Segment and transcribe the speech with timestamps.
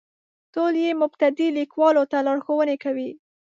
[0.53, 3.09] ټول یې مبتدي لیکوالو ته لارښوونې کوي.